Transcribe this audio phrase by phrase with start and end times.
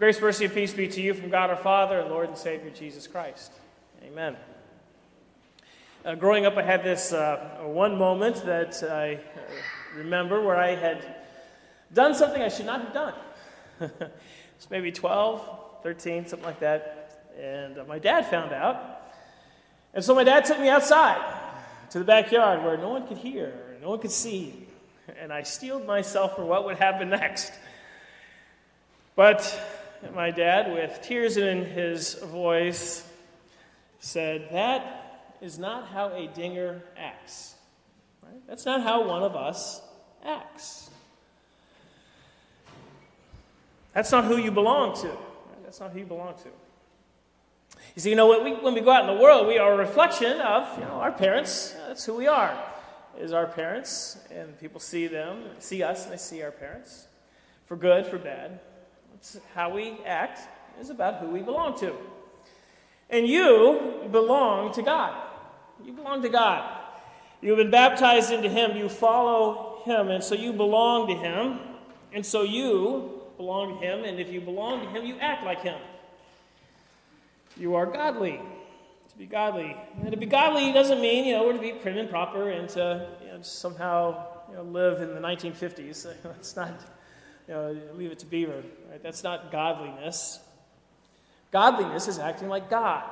[0.00, 2.70] Grace, mercy, and peace be to you from God our Father and Lord and Savior
[2.70, 3.52] Jesus Christ.
[4.02, 4.34] Amen.
[6.06, 9.18] Uh, growing up, I had this uh, one moment that I uh,
[9.94, 11.04] remember where I had
[11.92, 13.14] done something I should not have done.
[14.56, 17.28] it's maybe 12, 13, something like that.
[17.38, 19.02] And uh, my dad found out.
[19.92, 21.20] And so my dad took me outside
[21.90, 24.66] to the backyard where no one could hear, no one could see.
[25.20, 27.52] And I steeled myself for what would happen next.
[29.14, 29.44] But
[30.14, 33.06] my dad, with tears in his voice,
[33.98, 37.54] said, That is not how a dinger acts.
[38.22, 38.40] Right?
[38.46, 39.82] That's not how one of us
[40.24, 40.90] acts.
[43.92, 45.08] That's not who you belong to.
[45.08, 45.64] Right?
[45.64, 46.48] That's not who you belong to.
[47.94, 49.72] You see, you know, when we, when we go out in the world, we are
[49.72, 51.74] a reflection of you know, our parents.
[51.88, 52.56] That's who we are,
[53.18, 54.18] is our parents.
[54.30, 57.06] And people see them, see us, and they see our parents,
[57.66, 58.60] for good, for bad.
[59.20, 60.40] It's how we act
[60.80, 61.94] is about who we belong to.
[63.10, 65.28] And you belong to God.
[65.84, 66.78] You belong to God.
[67.42, 68.76] You've been baptized into Him.
[68.76, 70.08] You follow Him.
[70.08, 71.58] And so you belong to Him.
[72.12, 74.04] And so you belong to Him.
[74.04, 75.78] And if you belong to Him, you act like Him.
[77.56, 78.40] You are godly.
[79.10, 79.76] To be godly.
[80.00, 82.68] And to be godly doesn't mean, you know, we're to be prim and proper and
[82.70, 86.06] to you know, somehow you know, live in the 1950s.
[86.22, 86.72] That's not
[87.50, 88.62] you know, leave it to Beaver.
[88.88, 89.02] Right?
[89.02, 90.38] That's not godliness.
[91.50, 93.02] Godliness is acting like God.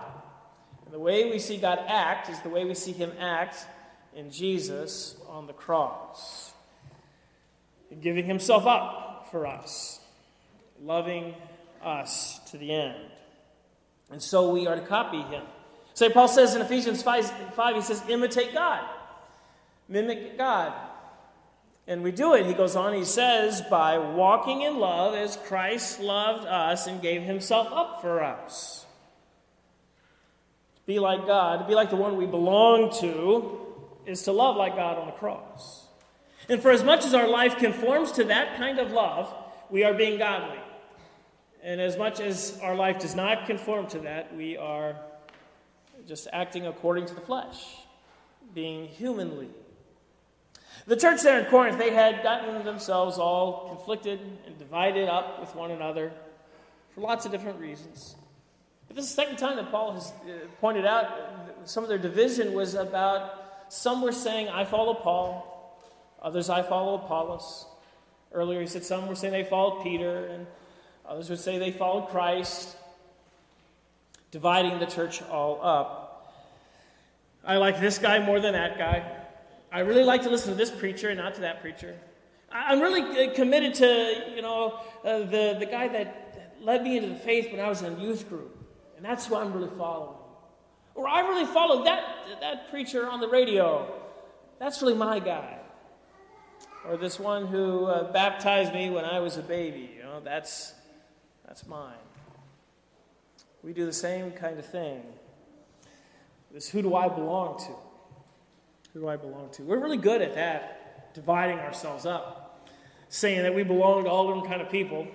[0.85, 3.67] And the way we see God act is the way we see him act
[4.15, 6.53] in Jesus on the cross.
[8.01, 9.99] Giving himself up for us,
[10.81, 11.35] loving
[11.83, 12.95] us to the end.
[14.09, 15.43] And so we are to copy him.
[15.95, 16.15] St.
[16.15, 18.89] Paul says in Ephesians 5, 5 he says, imitate God.
[19.89, 20.73] Mimic God.
[21.89, 26.01] And we do it, he goes on, he says, by walking in love as Christ
[26.01, 28.85] loved us and gave himself up for us.
[30.77, 33.59] To be like God, to be like the one we belong to,
[34.05, 35.87] is to love like God on the cross.
[36.51, 39.35] And for as much as our life conforms to that kind of love,
[39.71, 40.61] we are being godly.
[41.63, 44.95] And as much as our life does not conform to that, we are
[46.07, 47.65] just acting according to the flesh,
[48.53, 49.49] being humanly
[50.89, 55.55] the church there in Corinth, they had gotten themselves all conflicted and divided up with
[55.55, 56.11] one another
[56.95, 58.17] for lots of different reasons.
[58.87, 61.07] But this is the second time that Paul has uh, pointed out
[61.67, 63.35] some of their division was about
[63.69, 65.79] some were saying, I follow Paul,
[66.23, 67.67] others, I follow Apollos.
[68.33, 70.47] Earlier, he said some were saying they followed Peter, and
[71.07, 72.77] others would say they followed Christ,
[74.31, 76.35] dividing the church all up.
[77.45, 79.28] I like this guy more than that guy.
[79.71, 81.95] I really like to listen to this preacher and not to that preacher.
[82.51, 87.11] I'm really uh, committed to, you know, uh, the, the guy that led me into
[87.11, 88.57] the faith when I was in youth group.
[88.97, 90.17] And that's who I'm really following.
[90.95, 92.03] Or I really followed that,
[92.41, 93.95] that preacher on the radio.
[94.59, 95.59] That's really my guy.
[96.87, 99.91] Or this one who uh, baptized me when I was a baby.
[99.97, 100.73] You know, that's,
[101.47, 101.95] that's mine.
[103.63, 105.03] We do the same kind of thing.
[106.51, 107.88] This who do I belong to?
[108.99, 109.63] Who do I belong to?
[109.63, 112.69] We're really good at that, dividing ourselves up,
[113.09, 115.07] saying that we belong to all different kind of people.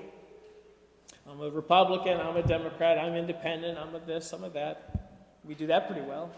[1.29, 5.11] I'm a Republican, I'm a Democrat, I'm independent, I'm a this, I'm a that.
[5.43, 6.31] We do that pretty well.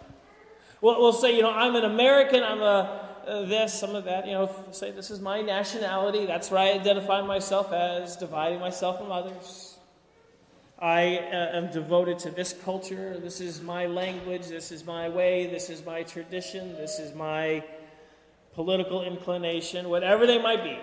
[0.82, 4.26] We'll, we'll say, you know, I'm an American, I'm a, a this, I'm a that.
[4.26, 8.98] You know, say this is my nationality, that's where I identify myself as, dividing myself
[8.98, 9.75] from others.
[10.78, 13.18] I uh, am devoted to this culture.
[13.18, 14.48] This is my language.
[14.48, 15.48] This is my way.
[15.48, 16.74] This is my tradition.
[16.76, 17.64] This is my
[18.54, 20.78] political inclination, whatever they might be.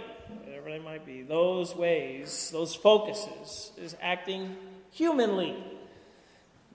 [0.45, 1.23] Whatever they might be.
[1.23, 4.57] Those ways, those focuses, is acting
[4.91, 5.63] humanly,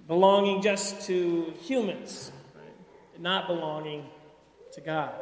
[0.06, 3.22] belonging just to humans, right?
[3.22, 4.06] not belonging
[4.74, 5.14] to God.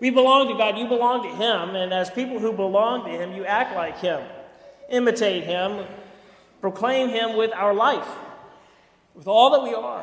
[0.00, 0.78] We belong to God.
[0.78, 1.76] You belong to Him.
[1.76, 4.22] And as people who belong to Him, you act like Him,
[4.88, 5.86] imitate Him
[6.64, 8.08] proclaim Him with our life,
[9.14, 10.02] with all that we are.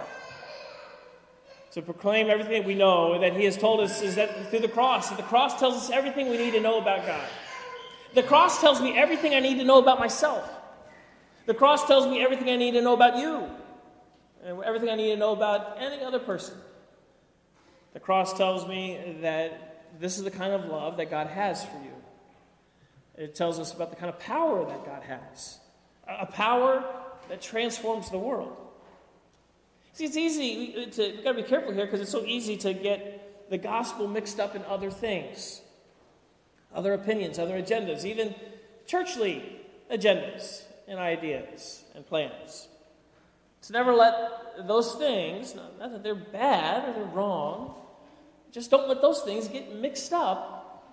[1.71, 4.67] To proclaim everything that we know that He has told us is that through the
[4.67, 7.27] cross, that the cross tells us everything we need to know about God.
[8.13, 10.47] The cross tells me everything I need to know about myself.
[11.47, 13.49] The cross tells me everything I need to know about you,
[14.45, 16.57] and everything I need to know about any other person.
[17.93, 21.77] The cross tells me that this is the kind of love that God has for
[21.77, 21.95] you.
[23.17, 25.57] It tells us about the kind of power that God has
[26.07, 26.83] a power
[27.29, 28.55] that transforms the world.
[29.93, 32.73] See, it's easy to, we've got to be careful here because it's so easy to
[32.73, 35.61] get the gospel mixed up in other things,
[36.73, 38.33] other opinions, other agendas, even
[38.85, 39.59] churchly
[39.91, 40.63] agendas.
[40.91, 42.67] and ideas and plans.
[43.63, 47.75] To never let those things, not that they're bad or they're wrong,
[48.51, 50.83] just don't let those things get mixed up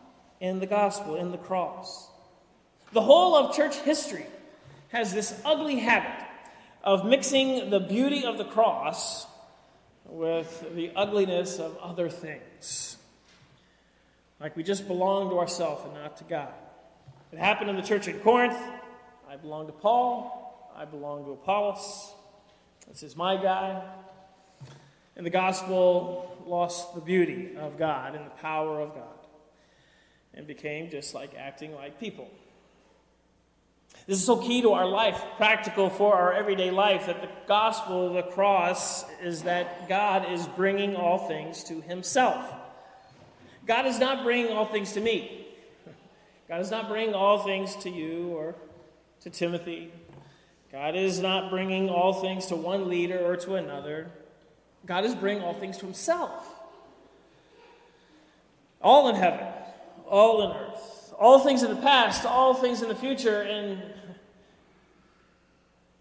[0.40, 2.08] in the gospel, in the cross.
[2.92, 4.26] The whole of church history
[4.88, 6.26] has this ugly habit
[6.82, 9.26] of mixing the beauty of the cross
[10.06, 12.96] with the ugliness of other things.
[14.40, 16.52] Like we just belong to ourselves and not to God.
[17.32, 18.56] It happened in the church in Corinth.
[19.28, 20.72] I belong to Paul.
[20.74, 22.12] I belong to Apollos.
[22.88, 23.82] This is my guy.
[25.16, 29.18] And the gospel lost the beauty of God and the power of God
[30.32, 32.30] and became just like acting like people.
[34.08, 38.06] This is so key to our life, practical for our everyday life, that the gospel
[38.06, 42.50] of the cross is that God is bringing all things to Himself.
[43.66, 45.46] God is not bringing all things to me.
[46.48, 48.54] God is not bringing all things to you or
[49.20, 49.92] to Timothy.
[50.72, 54.10] God is not bringing all things to one leader or to another.
[54.86, 56.54] God is bringing all things to Himself.
[58.80, 59.48] All in heaven,
[60.06, 63.82] all in earth, all things in the past, all things in the future, and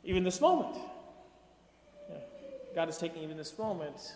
[0.08, 0.76] even this moment.
[2.74, 4.16] God is taking even this moment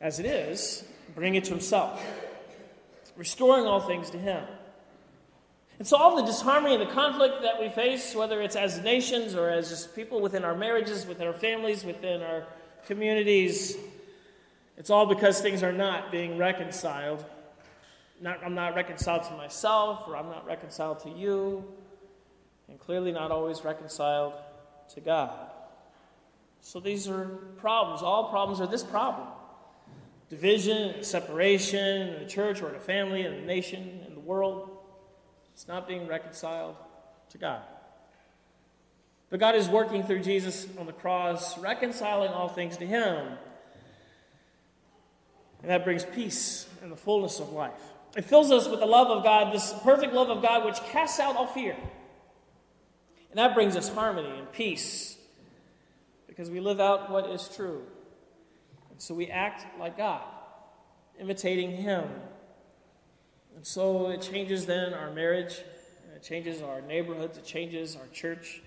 [0.00, 2.00] as it is, bring it to Himself,
[3.16, 4.44] restoring all things to Him.
[5.80, 9.34] And so, all the disharmony and the conflict that we face, whether it's as nations
[9.34, 12.44] or as just people within our marriages, within our families, within our
[12.86, 13.76] communities,
[14.76, 17.24] it's all because things are not being reconciled.
[18.20, 21.64] Not, I'm not reconciled to myself, or I'm not reconciled to you,
[22.88, 24.32] clearly not always reconciled
[24.88, 25.50] to God.
[26.62, 27.26] So, these are
[27.58, 28.00] problems.
[28.00, 29.28] All problems are this problem
[30.30, 34.70] division, separation in the church or in a family, in a nation, in the world.
[35.52, 36.76] It's not being reconciled
[37.28, 37.60] to God.
[39.28, 43.36] But God is working through Jesus on the cross, reconciling all things to Him.
[45.60, 47.82] And that brings peace and the fullness of life.
[48.16, 51.20] It fills us with the love of God, this perfect love of God, which casts
[51.20, 51.76] out all fear.
[53.30, 55.16] And that brings us harmony and peace
[56.26, 57.82] because we live out what is true.
[58.90, 60.22] And So we act like God,
[61.20, 62.04] imitating Him.
[63.56, 65.60] And so it changes then our marriage,
[66.14, 68.62] it changes our neighborhoods, it changes our church,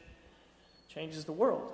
[0.94, 1.72] changes the world.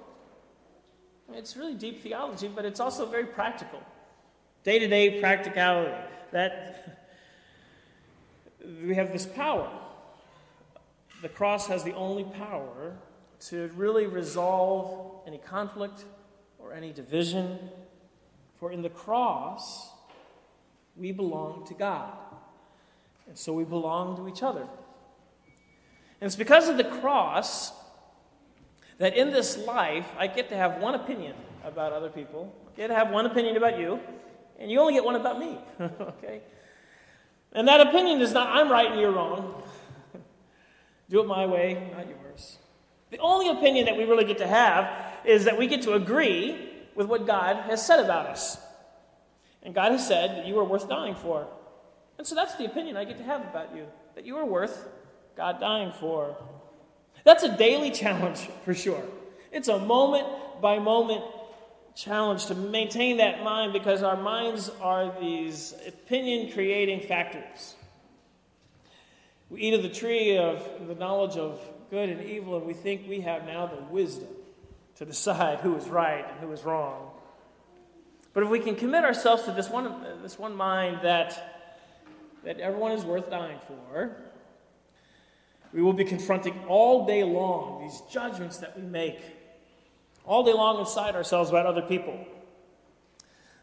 [1.34, 3.82] It's really deep theology, but it's also very practical.
[4.64, 5.94] Day to day practicality.
[6.32, 7.08] That
[8.84, 9.70] we have this power.
[11.22, 12.96] The cross has the only power
[13.48, 16.06] to really resolve any conflict
[16.60, 17.60] or any division
[18.60, 19.92] for in the cross,
[20.96, 22.14] we belong to God.
[23.28, 24.62] And so we belong to each other.
[26.20, 27.72] And it's because of the cross
[28.98, 32.56] that in this life, I get to have one opinion about other people.
[32.74, 34.00] I get to have one opinion about you,
[34.58, 35.60] and you only get one about me.
[35.80, 36.42] okay?
[37.52, 39.62] And that opinion is not, I'm right and you're wrong.
[41.10, 42.58] Do it my way, not yours.
[43.10, 44.90] The only opinion that we really get to have
[45.24, 48.58] is that we get to agree with what God has said about us.
[49.64, 51.48] And God has said that you are worth dying for.
[52.18, 54.88] And so that's the opinion I get to have about you that you are worth
[55.36, 56.36] God dying for.
[57.24, 59.04] That's a daily challenge for sure.
[59.52, 60.28] It's a moment
[60.62, 61.24] by moment
[61.96, 67.76] challenge to maintain that mind because our minds are these opinion creating factors.
[69.50, 73.08] We eat of the tree of the knowledge of good and evil, and we think
[73.08, 74.28] we have now the wisdom
[74.96, 77.12] to decide who is right and who is wrong.
[78.34, 81.72] But if we can commit ourselves to this one, this one mind that,
[82.44, 84.16] that everyone is worth dying for,
[85.74, 89.20] we will be confronting all day long these judgments that we make,
[90.26, 92.26] all day long inside ourselves about other people.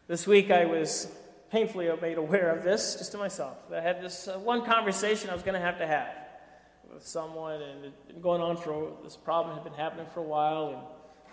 [0.07, 1.07] This week I was
[1.55, 3.55] painfully made aware of this just to myself.
[3.73, 6.09] I had this uh, one conversation I was going to have to have
[6.93, 10.23] with someone, and it been going on for this problem had been happening for a
[10.23, 10.79] while, and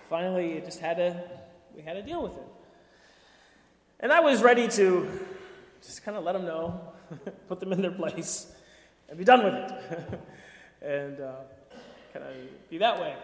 [0.08, 1.24] finally, it just had to,
[1.74, 2.46] we had to deal with it.
[3.98, 5.08] And I was ready to
[5.84, 6.80] just kind of let them know,
[7.48, 8.46] put them in their place,
[9.08, 10.20] and be done with it.
[10.82, 11.32] and uh,
[12.12, 13.16] kind of be that way.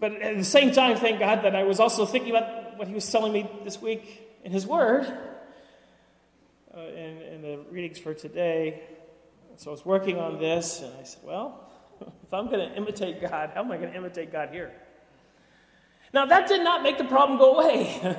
[0.00, 2.94] But at the same time, thank God that I was also thinking about what He
[2.94, 5.06] was telling me this week in His Word,
[6.76, 8.82] uh, in, in the readings for today.
[9.56, 13.20] So I was working on this, and I said, well, if I'm going to imitate
[13.20, 14.72] God, how am I going to imitate God here?
[16.12, 18.16] Now, that did not make the problem go away.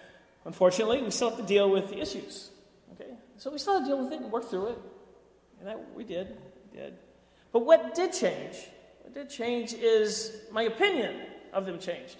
[0.44, 2.50] Unfortunately, we still have to deal with the issues.
[2.92, 3.12] Okay?
[3.36, 4.78] So we still have to deal with it and work through it.
[5.60, 6.36] And that we did.
[6.72, 6.94] We did.
[7.52, 8.56] But what did change
[9.02, 11.14] What did change is my opinion
[11.52, 12.16] of them changed.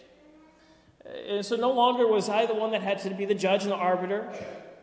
[1.28, 3.72] And so no longer was I the one that had to be the judge and
[3.72, 4.32] the arbiter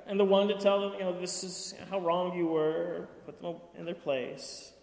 [0.10, 3.40] and the one to tell them, you know, this is how wrong you were, put
[3.44, 4.74] them in their place.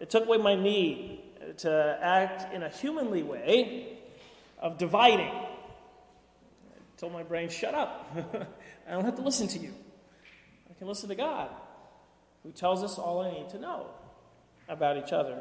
[0.00, 1.20] It took away my need
[1.58, 3.98] to act in a humanly way
[4.58, 5.30] of dividing.
[5.30, 5.46] I
[6.96, 8.16] told my brain, shut up.
[8.88, 9.72] I don't have to listen to you.
[10.68, 11.48] I can listen to God,
[12.42, 13.86] who tells us all I need to know
[14.68, 15.40] about each other.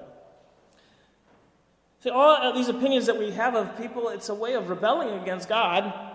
[2.04, 5.50] See, all these opinions that we have of people, it's a way of rebelling against
[5.50, 6.11] God.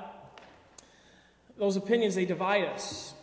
[1.58, 3.14] Those opinions, they divide us.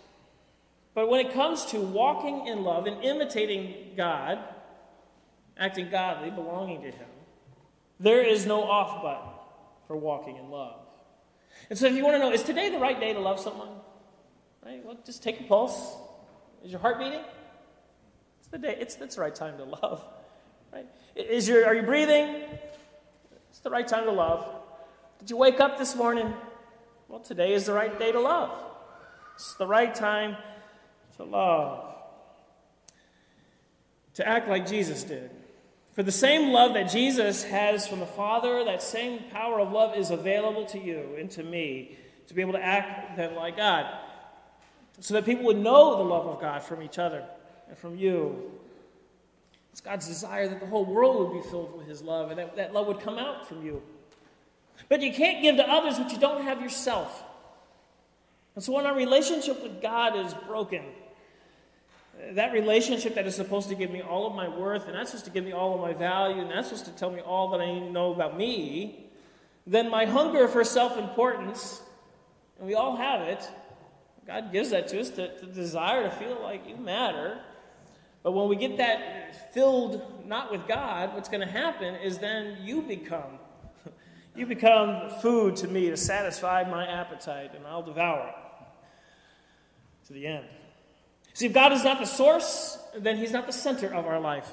[0.94, 4.40] But when it comes to walking in love and imitating God,
[5.58, 7.08] acting godly, belonging to Him,
[8.00, 9.30] there is no off button
[9.88, 10.80] for walking in love.
[11.70, 13.70] And so, if you want to know, is today the right day to love someone?
[14.66, 14.84] Right?
[14.84, 15.96] Well, just take a pulse.
[16.64, 17.22] Is your heart beating?
[18.40, 18.78] It's the day.
[18.80, 20.04] It's, it's the right time to love.
[20.72, 20.88] Right?
[21.16, 22.44] Is your, are you breathing?
[23.50, 24.46] It's the right time to love.
[25.20, 26.34] Did you wake up this morning?
[27.14, 28.50] Well, today is the right day to love.
[29.36, 30.36] It's the right time
[31.18, 31.94] to love.
[34.16, 35.30] To act like Jesus did.
[35.92, 39.96] For the same love that Jesus has from the Father, that same power of love
[39.96, 43.86] is available to you and to me to be able to act then like God.
[45.00, 47.24] So that people would know the love of God from each other
[47.70, 48.54] and from you
[49.72, 52.56] it's God's desire that the whole world would be filled with His love and that,
[52.56, 53.84] that love would come out from you.
[54.90, 57.24] But you can't give to others what you don't have yourself.
[58.56, 60.84] And so when our relationship with God is broken,
[62.34, 65.26] that relationship that is supposed to give me all of my worth, and that's supposed
[65.26, 67.62] to give me all of my value, and that's supposed to tell me all that
[67.62, 69.08] I need to know about me,
[69.66, 71.82] then my hunger for self importance,
[72.60, 73.50] and we all have it,
[74.28, 77.40] God gives that to us, the, to desire to feel like you matter.
[78.22, 82.58] But when we get that filled not with God, what's going to happen is then
[82.64, 83.40] you become
[84.36, 90.28] you become food to me to satisfy my appetite, and I'll devour it to the
[90.28, 90.46] end.
[91.34, 94.52] See, if God is not the source, then He's not the center of our life.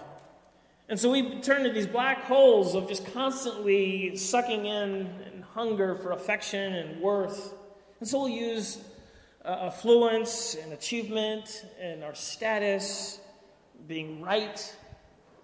[0.89, 5.95] And so we turn to these black holes of just constantly sucking in and hunger
[5.95, 7.55] for affection and worth.
[8.01, 8.83] And so we'll use
[9.45, 13.21] uh, affluence and achievement and our status
[13.87, 14.77] being right,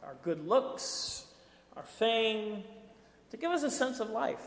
[0.02, 1.26] our good looks,
[1.76, 2.64] our fame,
[3.30, 4.44] to give us a sense of life.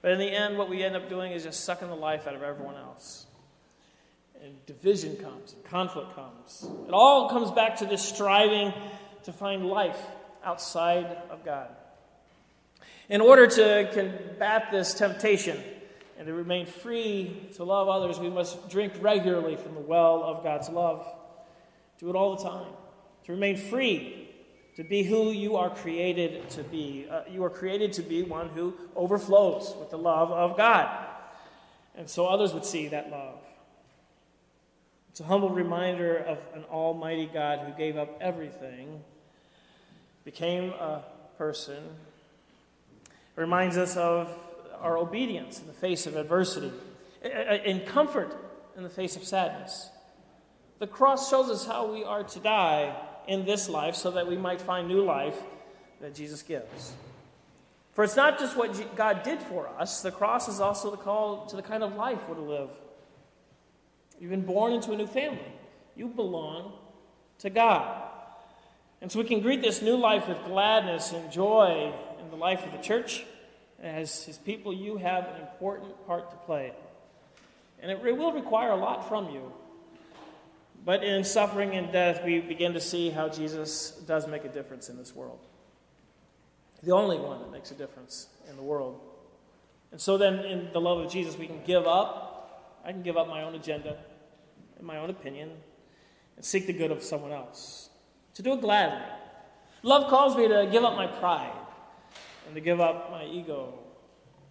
[0.00, 2.34] But in the end, what we end up doing is just sucking the life out
[2.34, 3.26] of everyone else.
[4.42, 6.68] And division comes, and conflict comes.
[6.86, 8.72] It all comes back to this striving
[9.24, 10.00] to find life
[10.44, 11.68] outside of God.
[13.08, 15.58] In order to combat this temptation
[16.18, 20.44] and to remain free to love others, we must drink regularly from the well of
[20.44, 21.06] God's love.
[21.98, 22.72] Do it all the time.
[23.24, 24.27] To remain free,
[24.78, 27.04] to be who you are created to be.
[27.10, 31.04] Uh, you are created to be one who overflows with the love of God.
[31.96, 33.40] And so others would see that love.
[35.10, 39.02] It's a humble reminder of an almighty God who gave up everything,
[40.24, 41.02] became a
[41.38, 41.82] person.
[43.36, 44.32] It reminds us of
[44.80, 46.70] our obedience in the face of adversity,
[47.64, 48.32] in comfort
[48.76, 49.90] in the face of sadness.
[50.78, 52.94] The cross shows us how we are to die
[53.28, 55.38] in this life so that we might find new life
[56.00, 56.92] that Jesus gives.
[57.92, 61.46] For it's not just what God did for us, the cross is also the call
[61.46, 62.70] to the kind of life we're to live.
[64.20, 65.52] You've been born into a new family,
[65.94, 66.72] you belong
[67.40, 68.02] to God.
[69.00, 72.64] And so we can greet this new life with gladness and joy in the life
[72.64, 73.24] of the church.
[73.80, 76.72] As his people, you have an important part to play.
[77.80, 79.52] And it will require a lot from you.
[80.84, 84.88] But in suffering and death, we begin to see how Jesus does make a difference
[84.88, 85.40] in this world.
[86.82, 89.00] The only one that makes a difference in the world.
[89.90, 92.80] And so then, in the love of Jesus, we can give up.
[92.84, 93.96] I can give up my own agenda
[94.78, 95.50] and my own opinion
[96.36, 97.90] and seek the good of someone else.
[98.34, 99.04] To do it gladly.
[99.82, 101.52] Love calls me to give up my pride
[102.46, 103.74] and to give up my ego.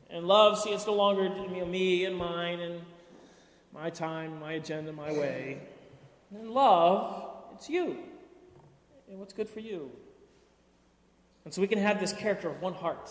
[0.09, 2.81] And love, see, it's no longer me and mine and
[3.73, 5.59] my time, my agenda, my way.
[6.35, 7.97] And love, it's you.
[9.09, 9.91] And what's good for you.
[11.45, 13.09] And so we can have this character of one heart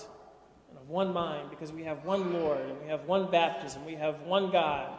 [0.69, 3.87] and of one mind because we have one Lord and we have one baptism.
[3.87, 4.93] We have one God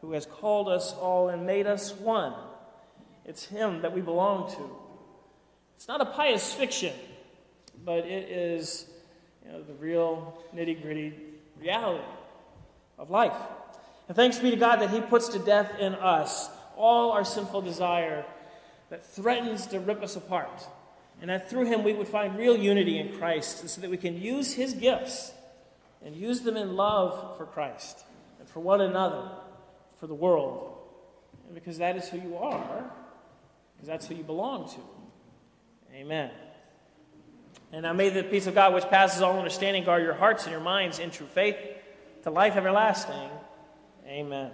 [0.00, 2.34] who has called us all and made us one.
[3.26, 4.70] It's Him that we belong to.
[5.76, 6.94] It's not a pious fiction,
[7.84, 8.86] but it is
[9.44, 11.12] you know, the real nitty gritty
[11.60, 12.04] reality
[12.98, 13.36] of life.
[14.08, 17.60] And thanks be to God that He puts to death in us all our sinful
[17.62, 18.24] desire
[18.88, 20.66] that threatens to rip us apart
[21.20, 24.20] And that through him we would find real unity in Christ so that we can
[24.20, 25.32] use his gifts
[26.04, 28.04] and use them in love for Christ
[28.38, 29.28] and for one another,
[29.98, 30.78] for the world.
[31.46, 32.84] And because that is who you are,
[33.74, 34.80] because that's who you belong to.
[35.94, 36.30] Amen.
[37.72, 40.52] And now may the peace of God, which passes all understanding, guard your hearts and
[40.52, 41.56] your minds in true faith
[42.22, 43.28] to life everlasting.
[44.06, 44.52] Amen.